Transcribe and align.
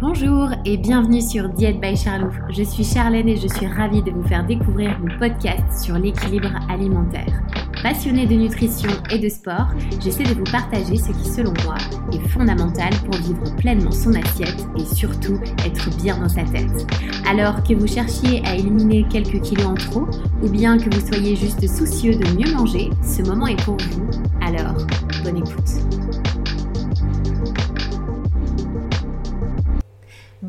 Bonjour 0.00 0.48
et 0.64 0.78
bienvenue 0.78 1.20
sur 1.20 1.50
Diète 1.50 1.78
by 1.78 1.94
Charlouf. 1.94 2.34
Je 2.48 2.62
suis 2.62 2.84
Charlène 2.84 3.28
et 3.28 3.36
je 3.36 3.46
suis 3.46 3.66
ravie 3.66 4.02
de 4.02 4.10
vous 4.10 4.26
faire 4.26 4.46
découvrir 4.46 4.98
mon 4.98 5.18
podcast 5.18 5.84
sur 5.84 5.98
l'équilibre 5.98 6.48
alimentaire. 6.70 7.42
Passionnée 7.82 8.24
de 8.24 8.32
nutrition 8.32 8.88
et 9.10 9.18
de 9.18 9.28
sport, 9.28 9.66
j'essaie 10.02 10.22
de 10.22 10.32
vous 10.32 10.50
partager 10.50 10.96
ce 10.96 11.12
qui, 11.12 11.28
selon 11.28 11.52
moi, 11.64 11.74
est 12.14 12.28
fondamental 12.28 12.94
pour 13.04 13.14
vivre 13.16 13.54
pleinement 13.58 13.92
son 13.92 14.14
assiette 14.14 14.66
et 14.78 14.86
surtout 14.86 15.38
être 15.66 15.94
bien 15.98 16.16
dans 16.16 16.30
sa 16.30 16.44
tête. 16.44 16.86
Alors 17.28 17.62
que 17.62 17.74
vous 17.74 17.86
cherchiez 17.86 18.42
à 18.46 18.54
éliminer 18.54 19.04
quelques 19.10 19.42
kilos 19.42 19.66
en 19.66 19.74
trop 19.74 20.06
ou 20.42 20.48
bien 20.48 20.78
que 20.78 20.88
vous 20.94 21.06
soyez 21.06 21.36
juste 21.36 21.68
soucieux 21.68 22.14
de 22.14 22.38
mieux 22.38 22.54
manger, 22.54 22.88
ce 23.02 23.20
moment 23.20 23.48
est 23.48 23.62
pour 23.64 23.76
vous. 23.76 24.08
Alors, 24.40 24.78
bonne 25.22 25.36
écoute. 25.36 26.09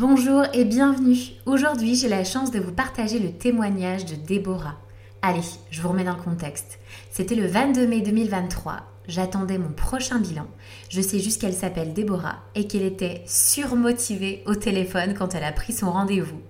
Bonjour 0.01 0.45
et 0.53 0.65
bienvenue. 0.65 1.15
Aujourd'hui, 1.45 1.93
j'ai 1.93 2.09
la 2.09 2.23
chance 2.23 2.49
de 2.49 2.59
vous 2.59 2.71
partager 2.71 3.19
le 3.19 3.31
témoignage 3.31 4.03
de 4.03 4.15
Déborah. 4.15 4.79
Allez, 5.21 5.43
je 5.69 5.79
vous 5.79 5.89
remets 5.89 6.03
dans 6.03 6.15
le 6.15 6.23
contexte. 6.23 6.79
C'était 7.11 7.35
le 7.35 7.45
22 7.45 7.85
mai 7.85 8.01
2023. 8.01 8.77
J'attendais 9.07 9.59
mon 9.59 9.69
prochain 9.69 10.17
bilan. 10.17 10.47
Je 10.89 11.01
sais 11.01 11.19
juste 11.19 11.39
qu'elle 11.39 11.53
s'appelle 11.53 11.93
Déborah 11.93 12.37
et 12.55 12.65
qu'elle 12.65 12.81
était 12.81 13.21
surmotivée 13.27 14.41
au 14.47 14.55
téléphone 14.55 15.13
quand 15.13 15.35
elle 15.35 15.43
a 15.43 15.51
pris 15.51 15.71
son 15.71 15.91
rendez-vous. 15.91 16.41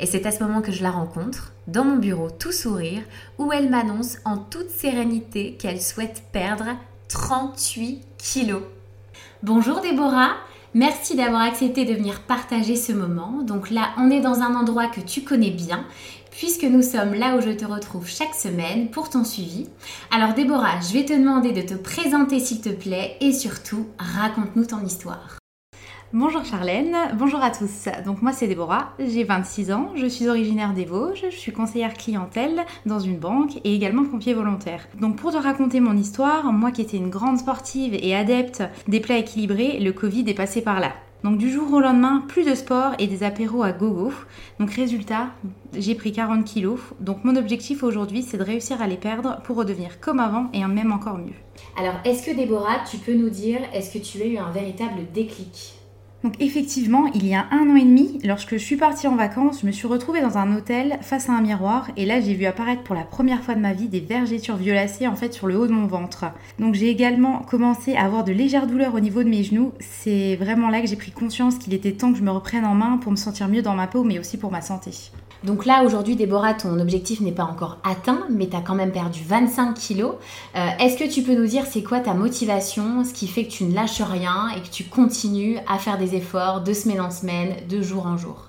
Et 0.00 0.06
c'est 0.06 0.26
à 0.26 0.32
ce 0.32 0.42
moment 0.42 0.60
que 0.60 0.72
je 0.72 0.82
la 0.82 0.90
rencontre, 0.90 1.52
dans 1.68 1.84
mon 1.84 1.98
bureau 1.98 2.28
tout 2.28 2.50
sourire, 2.50 3.02
où 3.38 3.52
elle 3.52 3.70
m'annonce 3.70 4.16
en 4.24 4.36
toute 4.36 4.70
sérénité 4.70 5.52
qu'elle 5.52 5.80
souhaite 5.80 6.24
perdre 6.32 6.70
38 7.06 8.02
kilos. 8.18 8.64
Bonjour 9.44 9.80
Déborah, 9.80 10.34
Merci 10.78 11.16
d'avoir 11.16 11.40
accepté 11.40 11.86
de 11.86 11.94
venir 11.94 12.20
partager 12.20 12.76
ce 12.76 12.92
moment. 12.92 13.40
Donc 13.42 13.70
là, 13.70 13.94
on 13.96 14.10
est 14.10 14.20
dans 14.20 14.40
un 14.40 14.54
endroit 14.54 14.88
que 14.88 15.00
tu 15.00 15.22
connais 15.22 15.50
bien, 15.50 15.86
puisque 16.30 16.64
nous 16.64 16.82
sommes 16.82 17.14
là 17.14 17.34
où 17.34 17.40
je 17.40 17.48
te 17.48 17.64
retrouve 17.64 18.06
chaque 18.06 18.34
semaine 18.34 18.90
pour 18.90 19.08
ton 19.08 19.24
suivi. 19.24 19.70
Alors 20.10 20.34
Déborah, 20.34 20.78
je 20.86 20.92
vais 20.92 21.06
te 21.06 21.14
demander 21.14 21.52
de 21.52 21.62
te 21.62 21.72
présenter 21.72 22.40
s'il 22.40 22.60
te 22.60 22.68
plaît 22.68 23.16
et 23.22 23.32
surtout, 23.32 23.86
raconte-nous 23.98 24.66
ton 24.66 24.84
histoire. 24.84 25.38
Bonjour 26.18 26.46
Charlène, 26.46 26.96
bonjour 27.18 27.42
à 27.42 27.50
tous. 27.50 27.90
Donc 28.06 28.22
moi 28.22 28.32
c'est 28.32 28.46
Déborah, 28.46 28.94
j'ai 28.98 29.22
26 29.22 29.70
ans, 29.70 29.90
je 29.96 30.06
suis 30.06 30.30
originaire 30.30 30.72
des 30.72 30.86
Vosges, 30.86 31.26
je 31.28 31.36
suis 31.36 31.52
conseillère 31.52 31.92
clientèle 31.92 32.64
dans 32.86 32.98
une 32.98 33.18
banque 33.18 33.58
et 33.64 33.74
également 33.74 34.02
pompier 34.02 34.32
volontaire. 34.32 34.88
Donc 34.98 35.16
pour 35.16 35.32
te 35.32 35.36
raconter 35.36 35.78
mon 35.78 35.94
histoire, 35.94 36.50
moi 36.54 36.70
qui 36.70 36.80
étais 36.80 36.96
une 36.96 37.10
grande 37.10 37.36
sportive 37.36 37.92
et 37.92 38.16
adepte 38.16 38.62
des 38.88 39.00
plats 39.00 39.18
équilibrés, 39.18 39.78
le 39.78 39.92
Covid 39.92 40.24
est 40.26 40.32
passé 40.32 40.62
par 40.62 40.80
là. 40.80 40.94
Donc 41.22 41.36
du 41.36 41.52
jour 41.52 41.70
au 41.70 41.80
lendemain, 41.80 42.24
plus 42.26 42.46
de 42.46 42.54
sport 42.54 42.92
et 42.98 43.08
des 43.08 43.22
apéros 43.22 43.62
à 43.62 43.72
gogo. 43.72 44.10
Donc 44.58 44.70
résultat, 44.70 45.26
j'ai 45.76 45.94
pris 45.94 46.12
40 46.12 46.46
kilos. 46.46 46.80
Donc 46.98 47.24
mon 47.24 47.36
objectif 47.36 47.82
aujourd'hui, 47.82 48.22
c'est 48.22 48.38
de 48.38 48.42
réussir 48.42 48.80
à 48.80 48.86
les 48.86 48.96
perdre 48.96 49.42
pour 49.44 49.56
redevenir 49.56 50.00
comme 50.00 50.20
avant 50.20 50.48
et 50.54 50.64
même 50.64 50.92
encore 50.92 51.18
mieux. 51.18 51.36
Alors 51.78 51.96
est-ce 52.06 52.24
que 52.24 52.34
Déborah, 52.34 52.78
tu 52.90 52.96
peux 52.96 53.12
nous 53.12 53.28
dire, 53.28 53.60
est-ce 53.74 53.92
que 53.92 54.02
tu 54.02 54.22
as 54.22 54.26
eu 54.26 54.38
un 54.38 54.50
véritable 54.50 55.00
déclic? 55.12 55.75
Donc 56.22 56.34
effectivement, 56.40 57.06
il 57.14 57.26
y 57.26 57.34
a 57.34 57.46
un 57.52 57.70
an 57.70 57.76
et 57.76 57.84
demi, 57.84 58.18
lorsque 58.24 58.52
je 58.52 58.64
suis 58.64 58.76
partie 58.76 59.06
en 59.06 59.16
vacances, 59.16 59.60
je 59.60 59.66
me 59.66 59.70
suis 59.70 59.86
retrouvée 59.86 60.20
dans 60.20 60.38
un 60.38 60.56
hôtel 60.56 60.98
face 61.02 61.28
à 61.28 61.32
un 61.32 61.40
miroir 61.40 61.90
et 61.96 62.06
là 62.06 62.20
j'ai 62.20 62.34
vu 62.34 62.46
apparaître 62.46 62.82
pour 62.82 62.94
la 62.94 63.04
première 63.04 63.42
fois 63.42 63.54
de 63.54 63.60
ma 63.60 63.74
vie 63.74 63.88
des 63.88 64.00
vergetures 64.00 64.56
violacées 64.56 65.06
en 65.06 65.14
fait 65.14 65.34
sur 65.34 65.46
le 65.46 65.56
haut 65.56 65.66
de 65.66 65.72
mon 65.72 65.86
ventre. 65.86 66.24
Donc 66.58 66.74
j'ai 66.74 66.88
également 66.88 67.40
commencé 67.40 67.94
à 67.94 68.04
avoir 68.04 68.24
de 68.24 68.32
légères 68.32 68.66
douleurs 68.66 68.94
au 68.94 69.00
niveau 69.00 69.22
de 69.22 69.28
mes 69.28 69.44
genoux. 69.44 69.72
C'est 69.78 70.36
vraiment 70.36 70.68
là 70.68 70.80
que 70.80 70.88
j'ai 70.88 70.96
pris 70.96 71.12
conscience 71.12 71.58
qu'il 71.58 71.74
était 71.74 71.92
temps 71.92 72.12
que 72.12 72.18
je 72.18 72.24
me 72.24 72.30
reprenne 72.30 72.64
en 72.64 72.74
main 72.74 72.96
pour 72.96 73.12
me 73.12 73.16
sentir 73.16 73.46
mieux 73.48 73.62
dans 73.62 73.74
ma 73.74 73.86
peau 73.86 74.02
mais 74.02 74.18
aussi 74.18 74.38
pour 74.38 74.50
ma 74.50 74.62
santé. 74.62 74.90
Donc 75.44 75.64
là, 75.64 75.84
aujourd'hui, 75.84 76.16
Déborah, 76.16 76.54
ton 76.54 76.78
objectif 76.78 77.20
n'est 77.20 77.32
pas 77.32 77.44
encore 77.44 77.78
atteint, 77.84 78.26
mais 78.30 78.48
tu 78.48 78.56
as 78.56 78.60
quand 78.60 78.74
même 78.74 78.92
perdu 78.92 79.20
25 79.24 79.74
kilos. 79.74 80.14
Euh, 80.56 80.66
est-ce 80.80 80.96
que 80.96 81.08
tu 81.08 81.22
peux 81.22 81.34
nous 81.34 81.46
dire 81.46 81.64
c'est 81.66 81.82
quoi 81.82 82.00
ta 82.00 82.14
motivation, 82.14 83.04
ce 83.04 83.12
qui 83.12 83.28
fait 83.28 83.44
que 83.44 83.50
tu 83.50 83.64
ne 83.64 83.74
lâches 83.74 84.02
rien 84.02 84.48
et 84.56 84.60
que 84.60 84.72
tu 84.72 84.84
continues 84.84 85.58
à 85.68 85.78
faire 85.78 85.98
des 85.98 86.14
efforts 86.14 86.62
de 86.62 86.72
semaine 86.72 87.00
en 87.00 87.10
semaine, 87.10 87.54
de 87.68 87.82
jour 87.82 88.06
en 88.06 88.16
jour? 88.16 88.46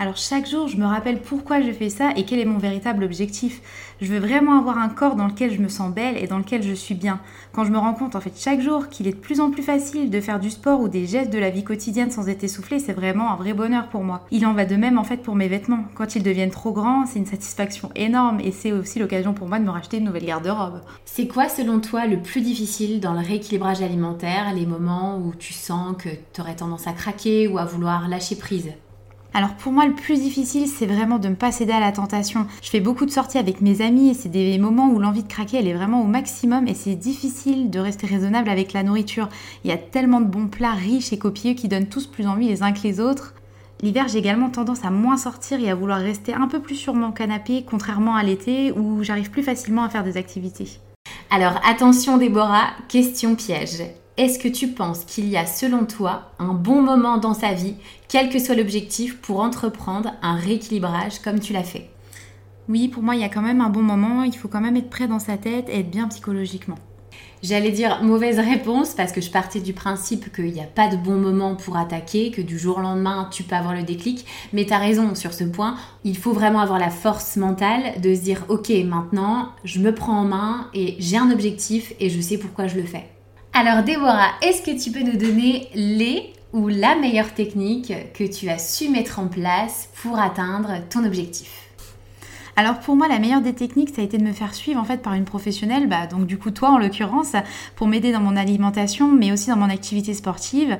Alors 0.00 0.16
chaque 0.16 0.48
jour, 0.48 0.68
je 0.68 0.76
me 0.76 0.86
rappelle 0.86 1.20
pourquoi 1.20 1.60
je 1.60 1.72
fais 1.72 1.90
ça 1.90 2.12
et 2.14 2.24
quel 2.24 2.38
est 2.38 2.44
mon 2.44 2.58
véritable 2.58 3.02
objectif. 3.02 3.60
Je 4.00 4.06
veux 4.06 4.20
vraiment 4.20 4.56
avoir 4.56 4.78
un 4.78 4.88
corps 4.88 5.16
dans 5.16 5.26
lequel 5.26 5.52
je 5.52 5.60
me 5.60 5.66
sens 5.66 5.92
belle 5.92 6.16
et 6.16 6.28
dans 6.28 6.38
lequel 6.38 6.62
je 6.62 6.72
suis 6.72 6.94
bien. 6.94 7.18
Quand 7.52 7.64
je 7.64 7.72
me 7.72 7.78
rends 7.78 7.94
compte 7.94 8.14
en 8.14 8.20
fait 8.20 8.32
chaque 8.38 8.60
jour 8.60 8.90
qu'il 8.90 9.08
est 9.08 9.12
de 9.12 9.16
plus 9.16 9.40
en 9.40 9.50
plus 9.50 9.64
facile 9.64 10.08
de 10.08 10.20
faire 10.20 10.38
du 10.38 10.50
sport 10.50 10.80
ou 10.80 10.86
des 10.86 11.06
gestes 11.06 11.32
de 11.32 11.38
la 11.38 11.50
vie 11.50 11.64
quotidienne 11.64 12.12
sans 12.12 12.28
être 12.28 12.44
essoufflé, 12.44 12.78
c'est 12.78 12.92
vraiment 12.92 13.32
un 13.32 13.34
vrai 13.34 13.54
bonheur 13.54 13.88
pour 13.88 14.04
moi. 14.04 14.24
Il 14.30 14.46
en 14.46 14.54
va 14.54 14.66
de 14.66 14.76
même 14.76 14.98
en 14.98 15.04
fait 15.04 15.16
pour 15.16 15.34
mes 15.34 15.48
vêtements. 15.48 15.84
Quand 15.96 16.14
ils 16.14 16.22
deviennent 16.22 16.50
trop 16.50 16.70
grands, 16.70 17.04
c'est 17.04 17.18
une 17.18 17.26
satisfaction 17.26 17.90
énorme 17.96 18.38
et 18.38 18.52
c'est 18.52 18.70
aussi 18.70 19.00
l'occasion 19.00 19.34
pour 19.34 19.48
moi 19.48 19.58
de 19.58 19.64
me 19.64 19.70
racheter 19.70 19.96
une 19.96 20.04
nouvelle 20.04 20.26
garde-robe. 20.26 20.80
C'est 21.06 21.26
quoi 21.26 21.48
selon 21.48 21.80
toi 21.80 22.06
le 22.06 22.22
plus 22.22 22.40
difficile 22.40 23.00
dans 23.00 23.14
le 23.14 23.26
rééquilibrage 23.26 23.82
alimentaire, 23.82 24.54
les 24.54 24.64
moments 24.64 25.18
où 25.18 25.34
tu 25.34 25.52
sens 25.52 25.96
que 25.98 26.10
tu 26.32 26.40
aurais 26.40 26.54
tendance 26.54 26.86
à 26.86 26.92
craquer 26.92 27.48
ou 27.48 27.58
à 27.58 27.64
vouloir 27.64 28.06
lâcher 28.06 28.36
prise? 28.36 28.70
Alors 29.34 29.54
pour 29.54 29.72
moi, 29.72 29.86
le 29.86 29.94
plus 29.94 30.20
difficile, 30.20 30.66
c'est 30.66 30.86
vraiment 30.86 31.18
de 31.18 31.28
ne 31.28 31.34
pas 31.34 31.52
céder 31.52 31.72
à 31.72 31.80
la 31.80 31.92
tentation. 31.92 32.46
Je 32.62 32.70
fais 32.70 32.80
beaucoup 32.80 33.04
de 33.04 33.10
sorties 33.10 33.38
avec 33.38 33.60
mes 33.60 33.82
amis 33.82 34.08
et 34.08 34.14
c'est 34.14 34.30
des 34.30 34.58
moments 34.58 34.88
où 34.88 34.98
l'envie 34.98 35.22
de 35.22 35.28
craquer, 35.28 35.58
elle 35.58 35.68
est 35.68 35.74
vraiment 35.74 36.02
au 36.02 36.06
maximum 36.06 36.66
et 36.66 36.74
c'est 36.74 36.94
difficile 36.94 37.70
de 37.70 37.78
rester 37.78 38.06
raisonnable 38.06 38.48
avec 38.48 38.72
la 38.72 38.82
nourriture. 38.82 39.28
Il 39.64 39.70
y 39.70 39.72
a 39.72 39.76
tellement 39.76 40.20
de 40.20 40.26
bons 40.26 40.48
plats 40.48 40.72
riches 40.72 41.12
et 41.12 41.18
copieux 41.18 41.52
qui 41.52 41.68
donnent 41.68 41.86
tous 41.86 42.06
plus 42.06 42.26
envie 42.26 42.48
les 42.48 42.62
uns 42.62 42.72
que 42.72 42.82
les 42.82 43.00
autres. 43.00 43.34
L'hiver, 43.80 44.08
j'ai 44.08 44.18
également 44.18 44.50
tendance 44.50 44.84
à 44.84 44.90
moins 44.90 45.16
sortir 45.16 45.60
et 45.60 45.70
à 45.70 45.74
vouloir 45.74 46.00
rester 46.00 46.34
un 46.34 46.48
peu 46.48 46.60
plus 46.60 46.74
sur 46.74 46.94
mon 46.94 47.12
canapé, 47.12 47.64
contrairement 47.68 48.16
à 48.16 48.24
l'été 48.24 48.72
où 48.72 49.04
j'arrive 49.04 49.30
plus 49.30 49.44
facilement 49.44 49.84
à 49.84 49.88
faire 49.88 50.02
des 50.02 50.16
activités. 50.16 50.80
Alors 51.30 51.60
attention 51.64 52.16
Déborah, 52.16 52.70
question 52.88 53.34
piège 53.36 53.82
est-ce 54.18 54.40
que 54.40 54.48
tu 54.48 54.66
penses 54.66 55.04
qu'il 55.04 55.28
y 55.28 55.36
a 55.36 55.46
selon 55.46 55.84
toi 55.84 56.32
un 56.40 56.52
bon 56.52 56.82
moment 56.82 57.18
dans 57.18 57.34
sa 57.34 57.52
vie, 57.52 57.76
quel 58.08 58.30
que 58.30 58.40
soit 58.40 58.56
l'objectif, 58.56 59.16
pour 59.18 59.38
entreprendre 59.38 60.10
un 60.22 60.34
rééquilibrage 60.34 61.20
comme 61.20 61.38
tu 61.38 61.52
l'as 61.52 61.62
fait? 61.62 61.88
Oui, 62.68 62.88
pour 62.88 63.04
moi, 63.04 63.14
il 63.14 63.20
y 63.20 63.24
a 63.24 63.28
quand 63.28 63.42
même 63.42 63.60
un 63.60 63.70
bon 63.70 63.82
moment, 63.82 64.24
il 64.24 64.36
faut 64.36 64.48
quand 64.48 64.60
même 64.60 64.76
être 64.76 64.90
prêt 64.90 65.06
dans 65.06 65.20
sa 65.20 65.36
tête 65.36 65.68
et 65.68 65.78
être 65.78 65.90
bien 65.90 66.08
psychologiquement. 66.08 66.74
J'allais 67.44 67.70
dire 67.70 68.02
mauvaise 68.02 68.40
réponse 68.40 68.94
parce 68.94 69.12
que 69.12 69.20
je 69.20 69.30
partais 69.30 69.60
du 69.60 69.72
principe 69.72 70.34
qu'il 70.34 70.52
n'y 70.52 70.60
a 70.60 70.64
pas 70.64 70.88
de 70.88 70.96
bon 70.96 71.14
moment 71.14 71.54
pour 71.54 71.76
attaquer, 71.76 72.32
que 72.32 72.42
du 72.42 72.58
jour 72.58 72.78
au 72.78 72.80
lendemain 72.80 73.28
tu 73.30 73.44
peux 73.44 73.54
avoir 73.54 73.74
le 73.74 73.84
déclic. 73.84 74.26
Mais 74.52 74.66
tu 74.66 74.72
as 74.72 74.78
raison 74.78 75.14
sur 75.14 75.32
ce 75.32 75.44
point. 75.44 75.76
Il 76.02 76.16
faut 76.16 76.32
vraiment 76.32 76.58
avoir 76.58 76.80
la 76.80 76.90
force 76.90 77.36
mentale 77.36 78.00
de 78.00 78.12
se 78.12 78.20
dire 78.22 78.44
ok 78.48 78.70
maintenant 78.84 79.50
je 79.62 79.78
me 79.78 79.94
prends 79.94 80.18
en 80.18 80.24
main 80.24 80.66
et 80.74 80.96
j'ai 80.98 81.16
un 81.16 81.30
objectif 81.30 81.92
et 82.00 82.10
je 82.10 82.20
sais 82.20 82.38
pourquoi 82.38 82.66
je 82.66 82.74
le 82.74 82.84
fais. 82.84 83.06
Alors 83.52 83.82
Déborah, 83.82 84.32
est-ce 84.42 84.62
que 84.62 84.82
tu 84.82 84.90
peux 84.90 85.02
nous 85.02 85.16
donner 85.16 85.68
les 85.74 86.32
ou 86.52 86.68
la 86.68 86.96
meilleure 86.96 87.34
technique 87.34 87.92
que 88.14 88.24
tu 88.24 88.48
as 88.48 88.58
su 88.58 88.88
mettre 88.88 89.18
en 89.18 89.28
place 89.28 89.88
pour 90.02 90.18
atteindre 90.18 90.86
ton 90.90 91.04
objectif? 91.04 91.67
Alors 92.58 92.80
pour 92.80 92.96
moi, 92.96 93.06
la 93.06 93.20
meilleure 93.20 93.40
des 93.40 93.52
techniques, 93.52 93.90
ça 93.94 94.02
a 94.02 94.04
été 94.04 94.18
de 94.18 94.24
me 94.24 94.32
faire 94.32 94.52
suivre 94.52 94.80
en 94.80 94.84
fait 94.84 95.00
par 95.00 95.14
une 95.14 95.24
professionnelle, 95.24 95.86
bah, 95.86 96.08
donc 96.08 96.26
du 96.26 96.38
coup 96.38 96.50
toi 96.50 96.70
en 96.70 96.78
l'occurrence, 96.78 97.34
pour 97.76 97.86
m'aider 97.86 98.10
dans 98.10 98.18
mon 98.20 98.34
alimentation, 98.34 99.12
mais 99.12 99.30
aussi 99.30 99.48
dans 99.48 99.56
mon 99.56 99.70
activité 99.70 100.12
sportive. 100.12 100.76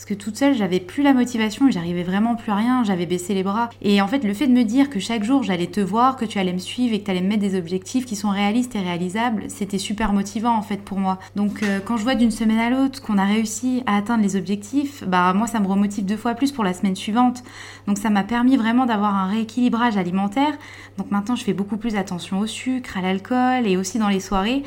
Parce 0.00 0.08
que 0.08 0.14
toute 0.14 0.34
seule, 0.38 0.54
j'avais 0.54 0.80
plus 0.80 1.02
la 1.02 1.12
motivation 1.12 1.70
j'arrivais 1.70 2.04
vraiment 2.04 2.34
plus 2.34 2.50
à 2.50 2.54
rien, 2.54 2.84
j'avais 2.84 3.04
baissé 3.04 3.34
les 3.34 3.42
bras. 3.42 3.68
Et 3.82 4.00
en 4.00 4.08
fait, 4.08 4.24
le 4.24 4.32
fait 4.32 4.46
de 4.46 4.52
me 4.52 4.64
dire 4.64 4.88
que 4.88 4.98
chaque 4.98 5.22
jour 5.22 5.42
j'allais 5.42 5.66
te 5.66 5.78
voir, 5.78 6.16
que 6.16 6.24
tu 6.24 6.38
allais 6.38 6.54
me 6.54 6.58
suivre 6.58 6.94
et 6.94 7.00
que 7.00 7.04
tu 7.04 7.10
allais 7.10 7.20
me 7.20 7.28
mettre 7.28 7.42
des 7.42 7.56
objectifs 7.56 8.06
qui 8.06 8.16
sont 8.16 8.30
réalistes 8.30 8.74
et 8.74 8.80
réalisables, 8.80 9.44
c'était 9.48 9.76
super 9.76 10.14
motivant 10.14 10.56
en 10.56 10.62
fait 10.62 10.78
pour 10.78 10.98
moi. 10.98 11.18
Donc 11.36 11.62
euh, 11.62 11.80
quand 11.84 11.98
je 11.98 12.02
vois 12.02 12.14
d'une 12.14 12.30
semaine 12.30 12.58
à 12.58 12.70
l'autre 12.70 13.02
qu'on 13.02 13.18
a 13.18 13.26
réussi 13.26 13.82
à 13.84 13.98
atteindre 13.98 14.22
les 14.22 14.36
objectifs, 14.36 15.04
bah 15.06 15.34
moi 15.34 15.46
ça 15.46 15.60
me 15.60 15.66
remotive 15.68 16.06
deux 16.06 16.16
fois 16.16 16.32
plus 16.32 16.50
pour 16.50 16.64
la 16.64 16.72
semaine 16.72 16.96
suivante. 16.96 17.44
Donc 17.86 17.98
ça 17.98 18.08
m'a 18.08 18.24
permis 18.24 18.56
vraiment 18.56 18.86
d'avoir 18.86 19.14
un 19.14 19.26
rééquilibrage 19.26 19.98
alimentaire. 19.98 20.56
Donc 20.96 21.10
je 21.34 21.44
fais 21.44 21.52
beaucoup 21.52 21.76
plus 21.76 21.96
attention 21.96 22.40
au 22.40 22.46
sucre, 22.46 22.96
à 22.98 23.02
l'alcool 23.02 23.66
et 23.66 23.76
aussi 23.76 23.98
dans 23.98 24.08
les 24.08 24.20
soirées. 24.20 24.62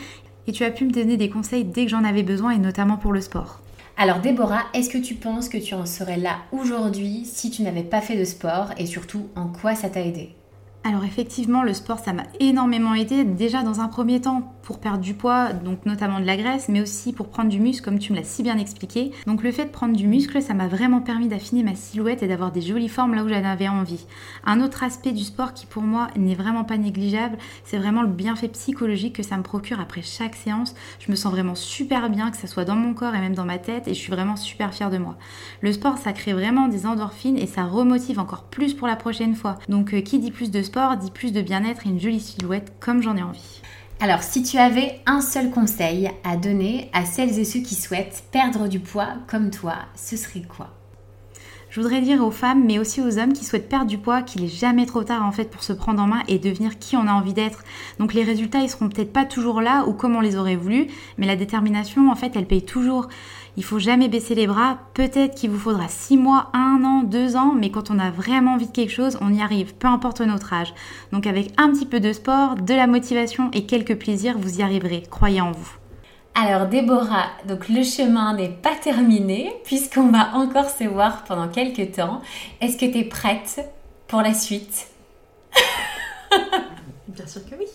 Et 0.47 0.51
tu 0.51 0.63
as 0.63 0.71
pu 0.71 0.85
me 0.85 0.91
donner 0.91 1.17
des 1.17 1.29
conseils 1.29 1.63
dès 1.63 1.85
que 1.85 1.91
j'en 1.91 2.03
avais 2.03 2.23
besoin 2.23 2.51
et 2.51 2.57
notamment 2.57 2.97
pour 2.97 3.13
le 3.13 3.21
sport. 3.21 3.59
Alors 3.97 4.19
Déborah, 4.19 4.63
est-ce 4.73 4.89
que 4.89 4.97
tu 4.97 5.13
penses 5.13 5.49
que 5.49 5.57
tu 5.57 5.75
en 5.75 5.85
serais 5.85 6.17
là 6.17 6.37
aujourd'hui 6.51 7.25
si 7.25 7.51
tu 7.51 7.61
n'avais 7.61 7.83
pas 7.83 8.01
fait 8.01 8.17
de 8.17 8.25
sport 8.25 8.69
et 8.77 8.85
surtout 8.85 9.27
en 9.35 9.47
quoi 9.47 9.75
ça 9.75 9.89
t'a 9.89 10.01
aidé? 10.01 10.31
Alors 10.85 11.05
effectivement, 11.05 11.63
le 11.63 11.73
sport, 11.73 11.99
ça 11.99 12.11
m'a 12.11 12.23
énormément 12.41 12.93
aidé, 12.93 13.23
déjà 13.23 13.63
dans 13.63 13.79
un 13.79 13.87
premier 13.87 14.19
temps 14.19 14.53
pour 14.63 14.79
perdre 14.79 14.99
du 14.99 15.13
poids, 15.13 15.53
donc 15.53 15.85
notamment 15.85 16.19
de 16.19 16.25
la 16.25 16.35
graisse, 16.35 16.67
mais 16.67 16.81
aussi 16.81 17.13
pour 17.13 17.29
prendre 17.29 17.49
du 17.49 17.59
muscle, 17.59 17.83
comme 17.85 17.99
tu 17.99 18.11
me 18.11 18.17
l'as 18.17 18.23
si 18.23 18.43
bien 18.43 18.57
expliqué. 18.57 19.11
Donc 19.25 19.43
le 19.43 19.51
fait 19.53 19.65
de 19.65 19.69
prendre 19.69 19.95
du 19.95 20.07
muscle, 20.07 20.41
ça 20.41 20.53
m'a 20.53 20.67
vraiment 20.67 20.99
permis 20.99 21.29
d'affiner 21.29 21.63
ma 21.63 21.75
silhouette 21.75 22.21
et 22.21 22.27
d'avoir 22.27 22.51
des 22.51 22.61
jolies 22.61 22.89
formes 22.89 23.13
là 23.13 23.23
où 23.23 23.29
j'en 23.29 23.43
avais 23.45 23.69
envie. 23.69 24.05
Un 24.45 24.61
autre 24.61 24.83
aspect 24.83 25.13
du 25.13 25.23
sport 25.23 25.53
qui 25.53 25.65
pour 25.65 25.83
moi 25.83 26.07
n'est 26.17 26.35
vraiment 26.35 26.65
pas 26.65 26.77
négligeable, 26.77 27.37
c'est 27.63 27.77
vraiment 27.77 28.01
le 28.01 28.09
bienfait 28.09 28.49
psychologique 28.49 29.15
que 29.15 29.23
ça 29.23 29.37
me 29.37 29.43
procure 29.43 29.79
après 29.79 30.01
chaque 30.01 30.35
séance. 30.35 30.75
Je 30.99 31.11
me 31.11 31.15
sens 31.15 31.31
vraiment 31.31 31.55
super 31.55 32.09
bien, 32.09 32.29
que 32.29 32.37
ça 32.37 32.47
soit 32.47 32.65
dans 32.65 32.75
mon 32.75 32.93
corps 32.93 33.15
et 33.15 33.19
même 33.19 33.35
dans 33.35 33.45
ma 33.45 33.57
tête, 33.57 33.87
et 33.87 33.93
je 33.93 33.99
suis 33.99 34.11
vraiment 34.11 34.35
super 34.35 34.73
fière 34.73 34.89
de 34.89 34.97
moi. 34.97 35.17
Le 35.61 35.71
sport, 35.71 35.97
ça 35.97 36.11
crée 36.11 36.33
vraiment 36.33 36.67
des 36.67 36.85
endorphines 36.85 37.37
et 37.37 37.47
ça 37.47 37.63
remotive 37.63 38.19
encore 38.19 38.43
plus 38.43 38.73
pour 38.73 38.87
la 38.87 38.97
prochaine 38.97 39.35
fois. 39.35 39.59
Donc 39.69 39.93
euh, 39.93 40.01
qui 40.01 40.19
dit 40.19 40.31
plus 40.31 40.51
de 40.51 40.61
sport 40.61 40.72
dit 40.99 41.11
plus 41.11 41.31
de 41.31 41.41
bien-être 41.41 41.85
et 41.85 41.89
une 41.89 41.99
jolie 41.99 42.19
silhouette 42.19 42.73
comme 42.79 43.01
j'en 43.01 43.15
ai 43.15 43.21
envie. 43.21 43.61
Alors, 43.99 44.23
si 44.23 44.43
tu 44.43 44.57
avais 44.57 44.99
un 45.05 45.21
seul 45.21 45.51
conseil 45.51 46.09
à 46.23 46.35
donner 46.35 46.89
à 46.93 47.05
celles 47.05 47.39
et 47.39 47.45
ceux 47.45 47.61
qui 47.61 47.75
souhaitent 47.75 48.23
perdre 48.31 48.67
du 48.67 48.79
poids 48.79 49.15
comme 49.27 49.51
toi, 49.51 49.75
ce 49.95 50.17
serait 50.17 50.41
quoi? 50.41 50.71
Je 51.73 51.81
voudrais 51.81 52.01
dire 52.01 52.23
aux 52.23 52.29
femmes, 52.29 52.65
mais 52.65 52.77
aussi 52.77 53.01
aux 53.01 53.17
hommes 53.17 53.33
qui 53.33 53.43
souhaitent 53.43 53.67
perdre 53.67 53.87
du 53.87 53.97
poids, 53.97 54.21
qu'il 54.21 54.43
est 54.43 54.59
jamais 54.59 54.85
trop 54.85 55.03
tard 55.03 55.25
en 55.25 55.31
fait 55.31 55.49
pour 55.49 55.63
se 55.63 55.73
prendre 55.73 56.03
en 56.03 56.05
main 56.05 56.21
et 56.27 56.37
devenir 56.37 56.77
qui 56.77 56.95
on 56.95 57.07
a 57.07 57.11
envie 57.11 57.33
d'être. 57.33 57.63
Donc 57.97 58.13
les 58.13 58.21
résultats, 58.21 58.59
ils 58.59 58.69
seront 58.69 58.89
peut-être 58.89 59.11
pas 59.11 59.25
toujours 59.25 59.59
là 59.59 59.85
ou 59.87 59.93
comme 59.93 60.15
on 60.15 60.21
les 60.21 60.35
aurait 60.35 60.55
voulu, 60.55 60.85
mais 61.17 61.25
la 61.25 61.35
détermination, 61.35 62.11
en 62.11 62.15
fait, 62.15 62.33
elle 62.35 62.45
paye 62.45 62.61
toujours. 62.61 63.07
Il 63.57 63.63
faut 63.63 63.79
jamais 63.79 64.07
baisser 64.07 64.35
les 64.35 64.45
bras. 64.45 64.77
Peut-être 64.93 65.33
qu'il 65.33 65.49
vous 65.49 65.57
faudra 65.57 65.87
6 65.87 66.15
mois, 66.15 66.51
1 66.53 66.83
an, 66.83 67.01
2 67.01 67.35
ans, 67.37 67.55
mais 67.59 67.71
quand 67.71 67.89
on 67.89 67.97
a 67.97 68.11
vraiment 68.11 68.53
envie 68.53 68.67
de 68.67 68.71
quelque 68.71 68.93
chose, 68.93 69.17
on 69.19 69.33
y 69.33 69.41
arrive, 69.41 69.73
peu 69.73 69.87
importe 69.87 70.21
notre 70.21 70.53
âge. 70.53 70.75
Donc 71.11 71.25
avec 71.25 71.53
un 71.57 71.71
petit 71.71 71.87
peu 71.87 71.99
de 71.99 72.13
sport, 72.13 72.53
de 72.53 72.73
la 72.75 72.85
motivation 72.85 73.49
et 73.51 73.65
quelques 73.65 73.97
plaisirs, 73.97 74.37
vous 74.37 74.59
y 74.59 74.61
arriverez. 74.61 75.01
Croyez 75.09 75.41
en 75.41 75.51
vous. 75.51 75.82
Alors 76.35 76.65
Déborah, 76.65 77.27
donc 77.47 77.69
le 77.69 77.83
chemin 77.83 78.33
n'est 78.33 78.49
pas 78.49 78.75
terminé 78.75 79.53
puisqu'on 79.65 80.09
va 80.09 80.31
encore 80.33 80.69
se 80.69 80.83
voir 80.83 81.23
pendant 81.25 81.47
quelques 81.47 81.95
temps. 81.95 82.21
Est-ce 82.59 82.75
que 82.75 82.91
tu 82.91 82.99
es 82.99 83.03
prête 83.03 83.69
pour 84.07 84.21
la 84.21 84.33
suite? 84.33 84.87
Bien 87.07 87.27
sûr 87.27 87.41
que 87.45 87.55
oui. 87.55 87.67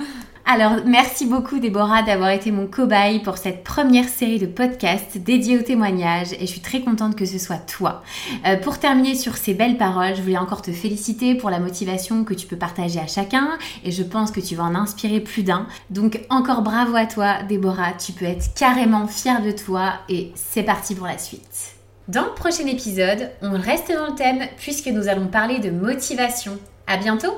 Alors, 0.46 0.78
merci 0.84 1.26
beaucoup 1.26 1.58
Déborah 1.58 2.02
d'avoir 2.02 2.30
été 2.30 2.50
mon 2.50 2.66
cobaye 2.66 3.20
pour 3.20 3.38
cette 3.38 3.62
première 3.62 4.08
série 4.08 4.38
de 4.38 4.46
podcasts 4.46 5.18
dédiés 5.18 5.58
au 5.58 5.62
témoignage 5.62 6.32
et 6.32 6.40
je 6.40 6.46
suis 6.46 6.60
très 6.60 6.80
contente 6.80 7.14
que 7.14 7.24
ce 7.24 7.38
soit 7.38 7.58
toi. 7.58 8.02
Euh, 8.46 8.56
pour 8.56 8.78
terminer 8.78 9.14
sur 9.14 9.36
ces 9.36 9.54
belles 9.54 9.76
paroles, 9.76 10.16
je 10.16 10.22
voulais 10.22 10.38
encore 10.38 10.62
te 10.62 10.72
féliciter 10.72 11.34
pour 11.34 11.50
la 11.50 11.60
motivation 11.60 12.24
que 12.24 12.34
tu 12.34 12.46
peux 12.46 12.56
partager 12.56 12.98
à 12.98 13.06
chacun 13.06 13.58
et 13.84 13.92
je 13.92 14.02
pense 14.02 14.32
que 14.32 14.40
tu 14.40 14.56
vas 14.56 14.64
en 14.64 14.74
inspirer 14.74 15.20
plus 15.20 15.42
d'un. 15.42 15.66
Donc 15.90 16.20
encore 16.30 16.62
bravo 16.62 16.96
à 16.96 17.06
toi 17.06 17.42
Déborah, 17.48 17.92
tu 17.92 18.12
peux 18.12 18.24
être 18.24 18.52
carrément 18.54 19.06
fière 19.06 19.42
de 19.42 19.52
toi 19.52 19.92
et 20.08 20.32
c'est 20.34 20.64
parti 20.64 20.94
pour 20.94 21.06
la 21.06 21.18
suite. 21.18 21.74
Dans 22.08 22.24
le 22.24 22.34
prochain 22.34 22.66
épisode, 22.66 23.30
on 23.40 23.52
reste 23.52 23.92
dans 23.92 24.08
le 24.08 24.14
thème 24.16 24.48
puisque 24.56 24.88
nous 24.88 25.06
allons 25.06 25.28
parler 25.28 25.60
de 25.60 25.70
motivation. 25.70 26.58
À 26.88 26.96
bientôt 26.96 27.34